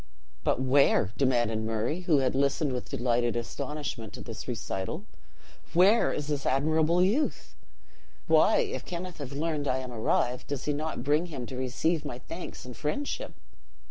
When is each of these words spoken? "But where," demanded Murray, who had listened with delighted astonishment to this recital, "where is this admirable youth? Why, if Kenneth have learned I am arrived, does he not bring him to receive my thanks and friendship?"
"But 0.43 0.59
where," 0.59 1.11
demanded 1.15 1.59
Murray, 1.59 1.99
who 1.99 2.17
had 2.17 2.33
listened 2.33 2.73
with 2.73 2.89
delighted 2.89 3.35
astonishment 3.35 4.13
to 4.13 4.21
this 4.21 4.47
recital, 4.47 5.05
"where 5.75 6.11
is 6.11 6.25
this 6.25 6.47
admirable 6.47 7.03
youth? 7.03 7.53
Why, 8.25 8.57
if 8.61 8.83
Kenneth 8.83 9.19
have 9.19 9.31
learned 9.33 9.67
I 9.67 9.77
am 9.77 9.91
arrived, 9.91 10.47
does 10.47 10.63
he 10.65 10.73
not 10.73 11.03
bring 11.03 11.27
him 11.27 11.45
to 11.45 11.55
receive 11.55 12.03
my 12.03 12.17
thanks 12.17 12.65
and 12.65 12.75
friendship?" 12.75 13.35